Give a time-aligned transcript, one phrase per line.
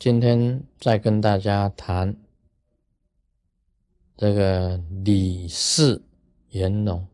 [0.00, 2.16] 今天再跟大家谈
[4.16, 6.02] 这个李氏
[6.52, 7.06] 圆融。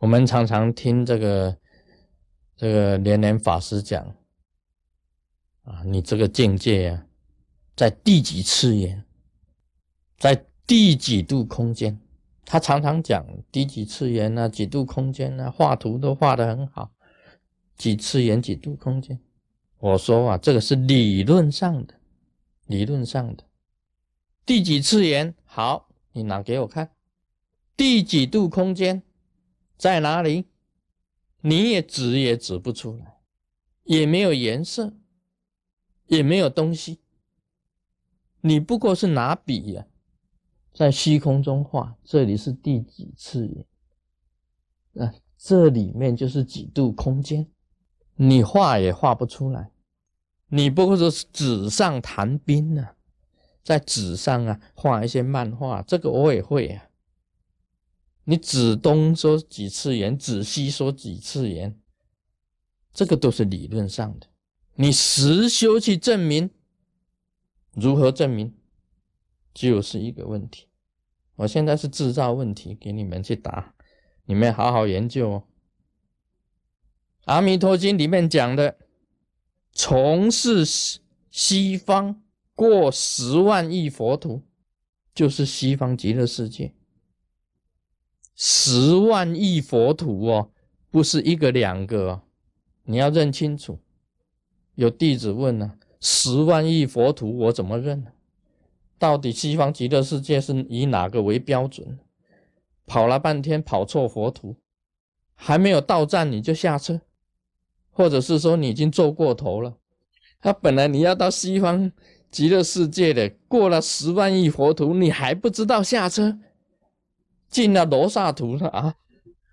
[0.00, 1.56] 我们常常听这个
[2.58, 4.04] 这个莲莲法师讲
[5.62, 7.06] 啊，你这个境界啊，
[7.74, 9.02] 在第几次元，
[10.18, 11.98] 在第几度空间？
[12.44, 16.92] 他常常讲第几次元啊，几度空间啊，画图都画得很好，
[17.78, 19.18] 几次元几度空间。
[19.80, 21.94] 我说啊，这个是理论上的，
[22.66, 23.44] 理论上的
[24.46, 25.34] 第几次元？
[25.44, 26.94] 好，你拿给我看，
[27.76, 29.02] 第几度空间
[29.76, 30.46] 在哪里？
[31.40, 33.18] 你也指也指不出来，
[33.82, 34.94] 也没有颜色，
[36.06, 37.00] 也没有东西，
[38.40, 39.86] 你不过是拿笔呀，
[40.72, 45.06] 在虚空中画，这里是第几次元？
[45.06, 47.46] 啊，这里面就是几度空间，
[48.14, 49.70] 你画也画不出来。
[50.48, 52.90] 你不过是纸上谈兵呢，
[53.64, 56.84] 在纸上啊画一些漫画，这个我也会啊。
[58.24, 61.78] 你指东说几次元，指西说几次元，
[62.92, 64.28] 这个都是理论上的。
[64.74, 66.50] 你实修去证明，
[67.72, 68.54] 如何证明，
[69.52, 70.68] 就是一个问题。
[71.36, 73.74] 我现在是制造问题给你们去答，
[74.26, 75.42] 你们好好研究哦。
[77.24, 78.78] 《阿弥陀经》里面讲的。
[79.74, 82.22] 从事西西方
[82.54, 84.42] 过十万亿佛土，
[85.12, 86.72] 就是西方极乐世界。
[88.36, 90.50] 十万亿佛土哦，
[90.90, 92.22] 不是一个两个哦，
[92.84, 93.78] 你要认清楚。
[94.76, 98.06] 有弟子问呢：十万亿佛土我怎么认？
[98.98, 101.98] 到底西方极乐世界是以哪个为标准？
[102.86, 104.56] 跑了半天跑错佛土，
[105.34, 107.00] 还没有到站你就下车。
[107.94, 109.74] 或者是说你已经做过头了，
[110.40, 111.90] 他本来你要到西方
[112.30, 116.36] 极乐世界的，过了十万亿佛土，你还不知道下车，
[117.48, 118.94] 进了罗刹土了啊！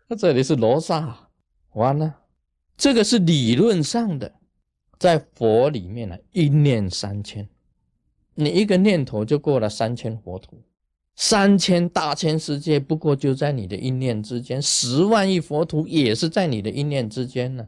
[0.08, 1.30] 那这里是罗刹，
[1.74, 2.16] 完了，
[2.76, 4.34] 这个是理论上的，
[4.98, 7.48] 在佛里面呢，一念三千，
[8.34, 10.60] 你一个念头就过了三千佛土，
[11.16, 17.68] 三千大千世界不过就在你的一念之间，十万亿佛土也是在你的一念之间呢。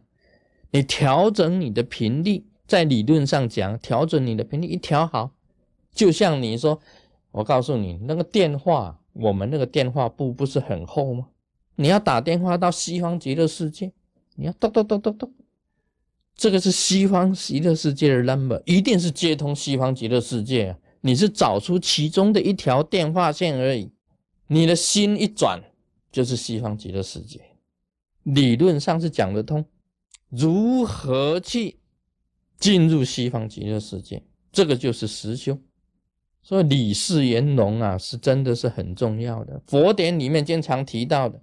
[0.74, 5.30] 你调整你的频率，在理论上讲，调整你的频率一调好，
[5.94, 6.80] 就像你说，
[7.30, 11.28] 我告诉你，那个电话，我们那个电话簿不是很厚吗？
[11.76, 13.92] 你要打电话到西方极乐世界，
[14.36, 15.32] 你要咚咚咚咚咚，
[16.36, 20.76] 这个是西方极乐世界的 number，一定是接通西方极乐世界。
[21.02, 23.92] 你是找出其中的一条电话线而已，
[24.48, 25.62] 你的心一转，
[26.12, 27.40] 就是西方极乐世界，
[28.24, 29.64] 理论上是讲得通。
[30.36, 31.80] 如何去
[32.58, 34.24] 进入西方极乐世界？
[34.52, 35.60] 这个就是实修。
[36.42, 39.62] 所以理事圆融啊，是真的是很重要的。
[39.68, 41.42] 佛典里面经常提到的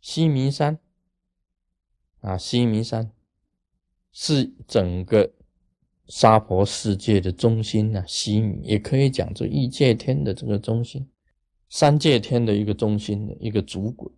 [0.00, 0.78] 西弥山
[2.20, 3.10] 啊，西弥山
[4.12, 5.32] 是整个
[6.06, 11.08] 娑婆世界的中心啊，西弥也可以讲做异界天的这个中心，
[11.68, 14.12] 三界天的一个中心的一个主轨。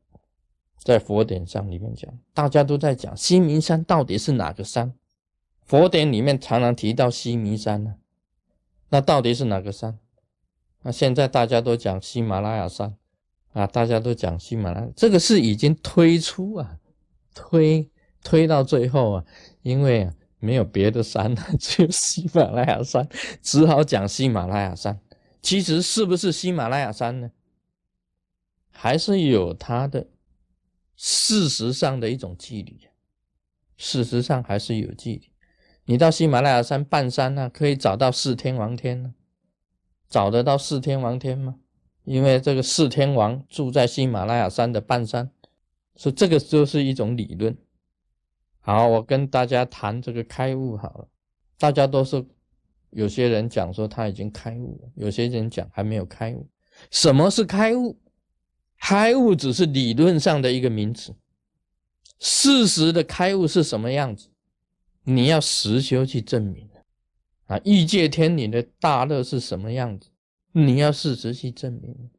[0.83, 4.95] 在佛典上里面讲，大家都在讲西明山到底是哪个山？
[5.63, 7.97] 佛典里面常常提到西明山呢，
[8.89, 9.99] 那到底是哪个山？
[10.83, 12.97] 那现在大家都讲喜马拉雅山
[13.53, 16.79] 啊，大家都讲喜马拉雅，这个是已经推出啊，
[17.35, 17.91] 推
[18.25, 19.25] 推到最后啊，
[19.63, 23.07] 因为啊没有别的山了， 只有喜马拉雅山，
[23.43, 24.99] 只好讲喜马拉雅山。
[25.43, 27.31] 其实是不是喜马拉雅山呢？
[28.71, 30.07] 还是有它的。
[31.03, 32.78] 事实上的一种距离，
[33.78, 35.33] 事实上还是有距离。
[35.87, 39.15] 你到喜马拉雅山半山呢，可以找到四天王天呢，
[40.10, 41.56] 找得到四天王天吗？
[42.05, 45.31] 因为这个四天王住在喜马拉雅山的半山，
[45.97, 47.57] 所以这个就是一种理论。
[48.60, 51.09] 好，我跟大家谈这个开悟好了。
[51.57, 52.22] 大家都是
[52.91, 56.47] 有些人讲说他已经开悟了，有些人讲还没有开悟。
[56.91, 57.98] 什么是开悟？
[58.80, 61.15] 开悟只是理论上的一个名词，
[62.18, 64.28] 事实的开悟是什么样子？
[65.04, 66.68] 你要实修去证明
[67.47, 67.60] 啊！
[67.65, 70.09] 欲界天里的大乐是什么样子？
[70.53, 72.10] 你要事实去证明。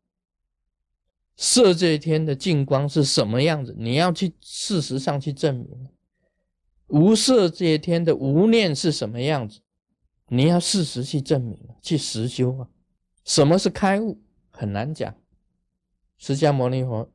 [1.36, 3.76] 色界天的净光是什么样子？
[3.78, 5.90] 你要去事实上去证明。
[6.88, 9.60] 无色界天的无念是什么样子？
[10.28, 12.70] 你要事实去证明，去实修啊！
[13.26, 14.22] 什么是开悟？
[14.50, 15.16] 很难讲。
[16.22, 17.12] 释迦牟尼佛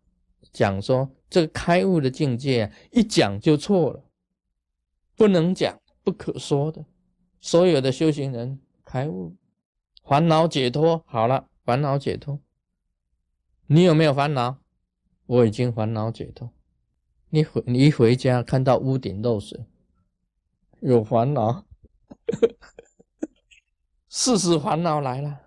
[0.53, 4.03] 讲说，这个开悟的境界啊一讲就错了，
[5.15, 6.85] 不能讲，不可说的。
[7.41, 9.37] 所有的修行人开悟，
[10.03, 11.05] 烦恼解脱。
[11.07, 12.41] 好了，烦恼解脱。
[13.69, 14.59] 你有没有烦恼？
[15.27, 16.51] 我已经烦恼解脱。
[17.31, 19.65] 你回你一回家看到屋顶漏水，
[20.81, 21.65] 有烦恼，
[24.11, 25.43] 事实烦恼来了。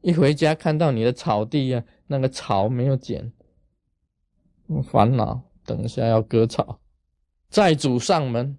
[0.00, 3.32] 一回家看到你的草地呀，那个草没有剪，
[4.84, 5.42] 烦恼。
[5.64, 6.78] 等一下要割草。
[7.50, 8.56] 债主上门，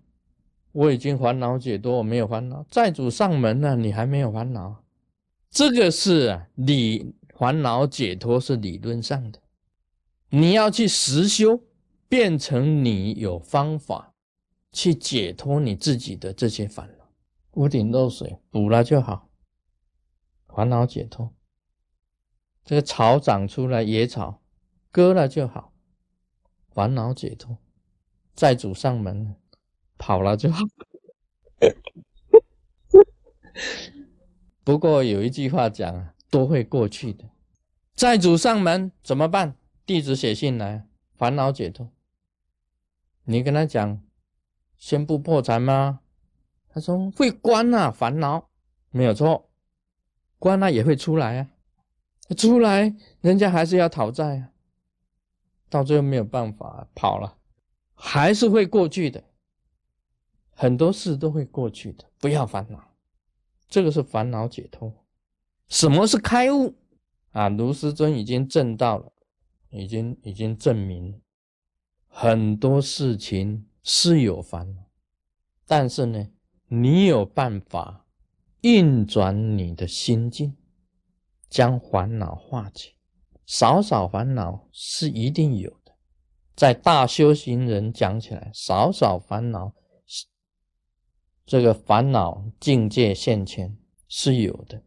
[0.73, 2.65] 我已经烦恼解脱，我没有烦恼。
[2.69, 4.83] 债主上门了，你还没有烦恼？
[5.49, 9.39] 这个是理烦恼解脱是理论上的，
[10.29, 11.61] 你要去实修。
[12.09, 14.13] 变成你有方法
[14.71, 17.09] 去解脱你自己的这些烦恼，
[17.53, 19.27] 屋顶漏水补了就好，
[20.47, 21.33] 烦恼解脱。
[22.63, 24.41] 这个草长出来野草，
[24.91, 25.73] 割了就好，
[26.71, 27.57] 烦恼解脱。
[28.35, 29.35] 债主上门
[29.97, 30.63] 跑了就好。
[34.63, 37.25] 不过有一句话讲啊，都会过去的。
[37.93, 39.55] 债主上门怎么办？
[39.85, 41.91] 弟子写信来，烦恼解脱。
[43.25, 44.01] 你跟他讲，
[44.77, 45.99] 宣布破产吗？
[46.69, 48.49] 他说会关啊，烦恼
[48.89, 49.51] 没有错，
[50.39, 51.51] 关了也会出来啊，
[52.37, 54.49] 出来人家还是要讨债啊，
[55.69, 57.37] 到最后没有办法跑了，
[57.93, 59.23] 还是会过去的，
[60.51, 62.95] 很多事都会过去的，不要烦恼，
[63.67, 64.93] 这个是烦恼解脱。
[65.67, 66.75] 什么是开悟
[67.31, 67.49] 啊？
[67.49, 69.11] 卢师尊已经证到了，
[69.71, 71.19] 已经已经证明。
[72.07, 74.83] 很多事情是有烦恼，
[75.65, 76.29] 但是呢，
[76.67, 78.05] 你有办法
[78.61, 80.55] 运转你的心境，
[81.53, 82.89] 将烦恼化解。
[83.45, 85.91] 少少烦恼是一定有的，
[86.55, 89.71] 在大修行人讲起来，少少烦恼，
[91.45, 93.77] 这个烦恼境界现前
[94.07, 94.81] 是有的，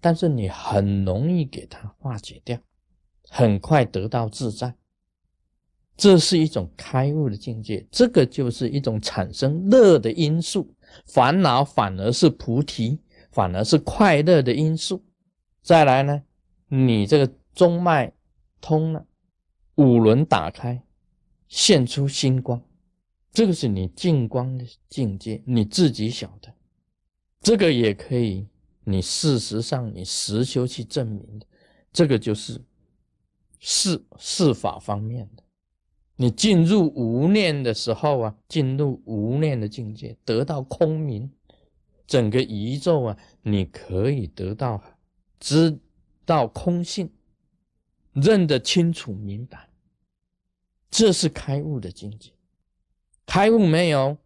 [0.00, 2.58] 但是你很容易给它化解掉，
[3.28, 4.74] 很快得到自在。
[5.94, 10.74] 这是一种开悟的境界，这个就是一种产生乐的因素。
[11.04, 12.98] 烦恼反而是菩提，
[13.30, 15.04] 反而是快乐的因素。
[15.62, 16.22] 再来呢，
[16.68, 18.12] 你这个中脉
[18.60, 19.06] 通了，
[19.76, 20.82] 五轮打开，
[21.46, 22.60] 现出星光，
[23.32, 26.52] 这个是你净光的境界，你自己晓得。
[27.40, 28.48] 这个也可以，
[28.84, 31.46] 你事实上你实修去证明的，
[31.92, 32.60] 这个就是
[33.60, 35.44] 事事法方面的。
[36.16, 41.30] 你进入无念的时候啊，进入无念的境界，得到空明，
[42.06, 44.82] 整个宇宙啊，你可以得到
[45.42, 45.76] 知
[46.24, 47.10] 道空性，
[48.12, 49.68] 认得清楚明白，
[50.88, 52.30] 这是开悟的境界。
[53.26, 54.16] 开悟没有，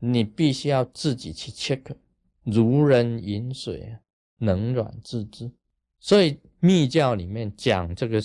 [0.00, 1.96] 你必须要自己去 check，
[2.44, 3.96] 如人饮水，
[4.36, 5.50] 冷暖自知。
[5.98, 8.20] 所以密教里面讲这个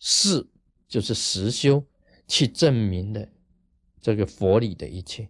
[0.00, 0.44] 事，
[0.88, 1.84] 就是实修。
[2.28, 3.28] 去证明的
[4.00, 5.28] 这个佛理的一切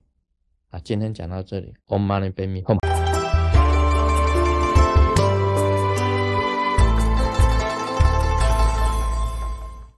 [0.71, 0.81] 啊！
[0.81, 2.86] 今天讲到这里，Om Mani Padme Hum。